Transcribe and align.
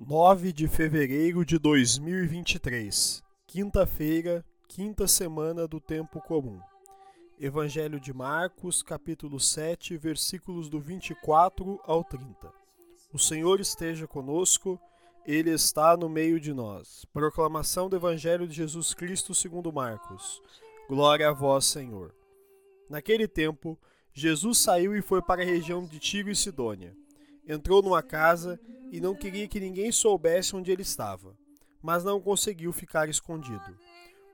9 0.00 0.52
de 0.52 0.68
fevereiro 0.68 1.44
de 1.44 1.58
2023, 1.58 3.20
quinta-feira, 3.48 4.44
quinta 4.68 5.08
semana 5.08 5.66
do 5.66 5.80
tempo 5.80 6.20
comum. 6.20 6.60
Evangelho 7.36 7.98
de 7.98 8.12
Marcos, 8.14 8.80
capítulo 8.80 9.40
7, 9.40 9.96
versículos 9.96 10.68
do 10.68 10.78
24 10.78 11.80
ao 11.82 12.04
30. 12.04 12.48
O 13.12 13.18
Senhor 13.18 13.58
esteja 13.58 14.06
conosco, 14.06 14.80
ele 15.26 15.50
está 15.50 15.96
no 15.96 16.08
meio 16.08 16.38
de 16.38 16.54
nós. 16.54 17.04
Proclamação 17.12 17.88
do 17.88 17.96
Evangelho 17.96 18.46
de 18.46 18.54
Jesus 18.54 18.94
Cristo 18.94 19.34
segundo 19.34 19.72
Marcos. 19.72 20.40
Glória 20.88 21.28
a 21.28 21.32
vós, 21.32 21.64
Senhor. 21.64 22.14
Naquele 22.88 23.26
tempo, 23.26 23.76
Jesus 24.12 24.58
saiu 24.58 24.96
e 24.96 25.02
foi 25.02 25.20
para 25.20 25.42
a 25.42 25.44
região 25.44 25.84
de 25.84 25.98
Tiro 25.98 26.30
e 26.30 26.36
Sidônia. 26.36 26.96
Entrou 27.48 27.82
numa 27.82 28.02
casa 28.02 28.60
e 28.92 29.00
não 29.00 29.14
queria 29.14 29.48
que 29.48 29.58
ninguém 29.58 29.90
soubesse 29.90 30.54
onde 30.54 30.70
ele 30.70 30.82
estava, 30.82 31.34
mas 31.82 32.04
não 32.04 32.20
conseguiu 32.20 32.72
ficar 32.72 33.08
escondido. 33.08 33.78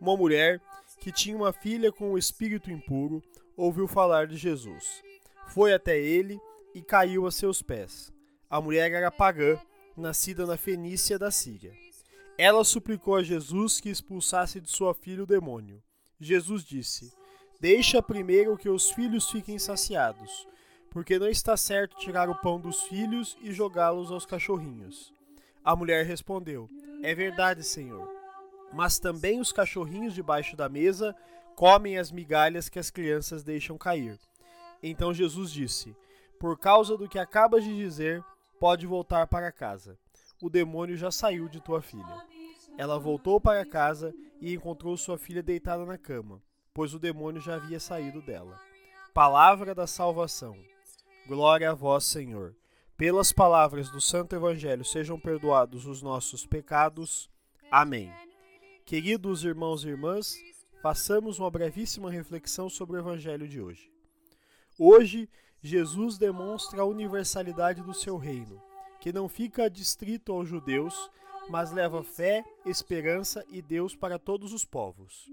Uma 0.00 0.16
mulher 0.16 0.60
que 0.98 1.12
tinha 1.12 1.36
uma 1.36 1.52
filha 1.52 1.92
com 1.92 2.12
o 2.12 2.18
espírito 2.18 2.70
impuro 2.70 3.22
ouviu 3.56 3.86
falar 3.86 4.26
de 4.26 4.36
Jesus. 4.36 5.02
Foi 5.48 5.74
até 5.74 5.98
ele 5.98 6.40
e 6.74 6.80
caiu 6.80 7.26
a 7.26 7.30
seus 7.30 7.62
pés. 7.62 8.10
A 8.48 8.60
mulher 8.60 8.90
era 8.90 9.10
pagã, 9.10 9.58
nascida 9.96 10.46
na 10.46 10.56
Fenícia 10.56 11.18
da 11.18 11.30
Síria. 11.30 11.72
Ela 12.38 12.64
suplicou 12.64 13.16
a 13.16 13.22
Jesus 13.22 13.80
que 13.80 13.90
expulsasse 13.90 14.60
de 14.60 14.70
sua 14.70 14.94
filha 14.94 15.22
o 15.22 15.26
demônio. 15.26 15.82
Jesus 16.18 16.64
disse: 16.64 17.12
Deixa 17.60 18.02
primeiro 18.02 18.56
que 18.56 18.68
os 18.68 18.90
filhos 18.90 19.30
fiquem 19.30 19.58
saciados, 19.58 20.46
porque 20.92 21.18
não 21.18 21.28
está 21.28 21.56
certo 21.56 21.96
tirar 21.96 22.28
o 22.28 22.34
pão 22.34 22.60
dos 22.60 22.82
filhos 22.82 23.36
e 23.40 23.50
jogá-los 23.50 24.12
aos 24.12 24.26
cachorrinhos. 24.26 25.12
A 25.64 25.74
mulher 25.74 26.04
respondeu: 26.04 26.68
É 27.02 27.14
verdade, 27.14 27.64
Senhor. 27.64 28.08
Mas 28.72 28.98
também 28.98 29.40
os 29.40 29.52
cachorrinhos 29.52 30.14
debaixo 30.14 30.54
da 30.54 30.68
mesa 30.68 31.16
comem 31.56 31.98
as 31.98 32.12
migalhas 32.12 32.68
que 32.68 32.78
as 32.78 32.90
crianças 32.90 33.42
deixam 33.42 33.78
cair. 33.78 34.18
Então 34.82 35.14
Jesus 35.14 35.50
disse: 35.50 35.96
Por 36.38 36.58
causa 36.58 36.96
do 36.96 37.08
que 37.08 37.18
acabas 37.18 37.64
de 37.64 37.74
dizer, 37.74 38.22
pode 38.60 38.86
voltar 38.86 39.26
para 39.26 39.50
casa. 39.50 39.98
O 40.42 40.50
demônio 40.50 40.96
já 40.96 41.10
saiu 41.10 41.48
de 41.48 41.60
tua 41.60 41.80
filha. 41.80 42.26
Ela 42.76 42.98
voltou 42.98 43.40
para 43.40 43.64
casa 43.64 44.14
e 44.40 44.52
encontrou 44.52 44.96
sua 44.96 45.16
filha 45.16 45.42
deitada 45.42 45.86
na 45.86 45.96
cama, 45.96 46.42
pois 46.74 46.92
o 46.94 46.98
demônio 46.98 47.40
já 47.40 47.54
havia 47.54 47.78
saído 47.78 48.20
dela. 48.20 48.60
Palavra 49.14 49.74
da 49.74 49.86
salvação. 49.86 50.56
Glória 51.26 51.70
a 51.70 51.74
vós, 51.74 52.04
Senhor. 52.04 52.56
Pelas 52.96 53.32
palavras 53.32 53.88
do 53.88 54.00
Santo 54.00 54.34
Evangelho 54.34 54.84
sejam 54.84 55.18
perdoados 55.18 55.86
os 55.86 56.02
nossos 56.02 56.44
pecados. 56.44 57.30
Amém. 57.70 58.12
Queridos 58.84 59.44
irmãos 59.44 59.84
e 59.84 59.88
irmãs, 59.88 60.34
façamos 60.82 61.38
uma 61.38 61.48
brevíssima 61.48 62.10
reflexão 62.10 62.68
sobre 62.68 62.96
o 62.96 62.98
Evangelho 62.98 63.46
de 63.46 63.60
hoje. 63.60 63.88
Hoje, 64.76 65.30
Jesus 65.62 66.18
demonstra 66.18 66.82
a 66.82 66.84
universalidade 66.84 67.82
do 67.82 67.94
seu 67.94 68.16
reino, 68.16 68.60
que 69.00 69.12
não 69.12 69.28
fica 69.28 69.70
distrito 69.70 70.32
aos 70.32 70.48
judeus, 70.48 71.08
mas 71.48 71.70
leva 71.70 72.02
fé, 72.02 72.44
esperança 72.66 73.44
e 73.48 73.62
Deus 73.62 73.94
para 73.94 74.18
todos 74.18 74.52
os 74.52 74.64
povos. 74.64 75.30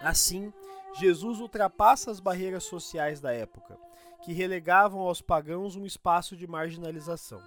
Assim, 0.00 0.52
Jesus 0.96 1.40
ultrapassa 1.40 2.12
as 2.12 2.20
barreiras 2.20 2.62
sociais 2.62 3.20
da 3.20 3.32
época, 3.32 3.76
que 4.24 4.32
relegavam 4.32 5.00
aos 5.00 5.20
pagãos 5.20 5.76
um 5.76 5.84
espaço 5.84 6.34
de 6.34 6.46
marginalização. 6.46 7.42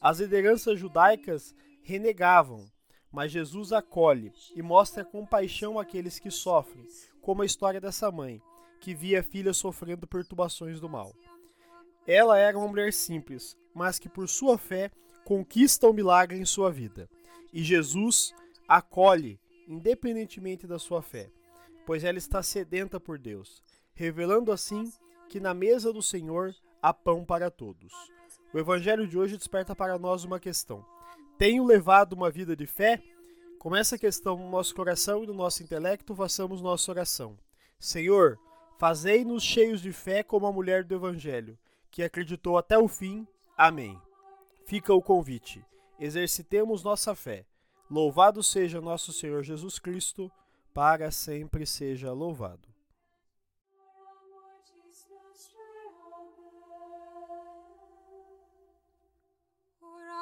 As 0.00 0.20
lideranças 0.20 0.78
judaicas 0.78 1.54
renegavam, 1.82 2.66
mas 3.10 3.32
Jesus 3.32 3.72
acolhe 3.72 4.30
e 4.54 4.60
mostra 4.60 5.04
compaixão 5.04 5.78
àqueles 5.78 6.18
que 6.18 6.30
sofrem, 6.30 6.84
como 7.22 7.42
a 7.42 7.46
história 7.46 7.80
dessa 7.80 8.12
mãe, 8.12 8.40
que 8.80 8.94
via 8.94 9.20
a 9.20 9.22
filha 9.22 9.52
sofrendo 9.54 10.06
perturbações 10.06 10.78
do 10.78 10.88
mal. 10.88 11.14
Ela 12.06 12.38
era 12.38 12.56
uma 12.56 12.68
mulher 12.68 12.92
simples, 12.92 13.56
mas 13.74 13.98
que 13.98 14.08
por 14.08 14.28
sua 14.28 14.58
fé 14.58 14.90
conquista 15.24 15.88
o 15.88 15.92
milagre 15.92 16.38
em 16.38 16.44
sua 16.44 16.70
vida. 16.70 17.08
E 17.52 17.62
Jesus 17.62 18.34
acolhe, 18.68 19.40
independentemente 19.66 20.66
da 20.66 20.78
sua 20.78 21.00
fé, 21.00 21.30
pois 21.86 22.04
ela 22.04 22.18
está 22.18 22.42
sedenta 22.42 23.00
por 23.00 23.18
Deus, 23.18 23.62
revelando 23.94 24.52
assim 24.52 24.92
que 25.28 25.38
na 25.38 25.52
mesa 25.54 25.92
do 25.92 26.02
Senhor 26.02 26.54
há 26.82 26.92
pão 26.92 27.24
para 27.24 27.50
todos. 27.50 27.92
O 28.52 28.58
evangelho 28.58 29.06
de 29.06 29.18
hoje 29.18 29.36
desperta 29.36 29.76
para 29.76 29.98
nós 29.98 30.24
uma 30.24 30.40
questão: 30.40 30.84
tenho 31.36 31.64
levado 31.64 32.14
uma 32.14 32.30
vida 32.30 32.56
de 32.56 32.66
fé? 32.66 33.02
Com 33.58 33.74
essa 33.74 33.98
questão 33.98 34.36
no 34.36 34.50
nosso 34.50 34.74
coração 34.74 35.24
e 35.24 35.26
no 35.26 35.34
nosso 35.34 35.62
intelecto, 35.62 36.14
façamos 36.14 36.62
nossa 36.62 36.90
oração. 36.90 37.36
Senhor, 37.78 38.38
fazei-nos 38.78 39.42
cheios 39.42 39.80
de 39.80 39.92
fé 39.92 40.22
como 40.22 40.46
a 40.46 40.52
mulher 40.52 40.84
do 40.84 40.94
evangelho 40.94 41.58
que 41.90 42.02
acreditou 42.02 42.56
até 42.56 42.78
o 42.78 42.88
fim. 42.88 43.26
Amém. 43.56 44.00
Fica 44.64 44.92
o 44.94 45.02
convite. 45.02 45.64
Exercitemos 45.98 46.82
nossa 46.82 47.14
fé. 47.14 47.44
Louvado 47.90 48.42
seja 48.42 48.80
nosso 48.80 49.12
Senhor 49.12 49.42
Jesus 49.42 49.78
Cristo, 49.78 50.30
para 50.74 51.10
sempre 51.10 51.66
seja 51.66 52.12
louvado. 52.12 52.68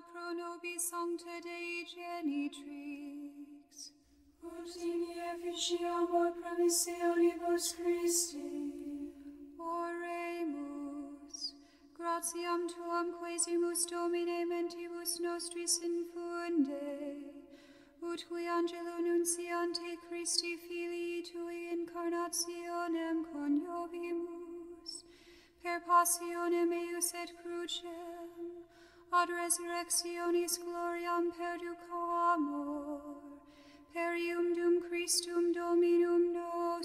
Pro 0.00 0.32
nobis 0.32 0.88
sancta 0.88 1.38
Dei 1.44 1.84
genitrix, 1.84 3.72
ut 4.42 4.76
in 4.76 5.02
efficiamur 5.30 6.32
promissionibus 6.40 7.74
Christi. 7.76 8.72
Oremus, 9.58 11.36
gratiam 11.94 12.66
tuam 12.72 13.12
quesimus 13.20 13.84
Domine 13.90 14.46
mentibus 14.46 15.20
nostris 15.20 15.74
infunde, 15.84 16.88
ut 18.00 18.20
qui 18.28 18.46
angelo 18.48 18.96
nunciante 18.98 19.98
Christi 20.08 20.56
Filii 20.56 21.22
Tui 21.22 21.68
incarnationem 21.76 23.24
coniovimus, 23.30 25.04
per 25.62 25.80
passionem 25.80 26.72
eius 26.72 27.12
et 27.12 27.30
crucem, 27.42 28.51
ad 29.12 29.28
resurrectionis 29.28 30.58
gloriam 30.64 31.30
perduco 31.36 32.00
amor, 32.32 33.00
perium 33.92 34.54
dum 34.54 34.80
Christum 34.88 35.52
Dominum 35.52 36.32
nostrum. 36.32 36.81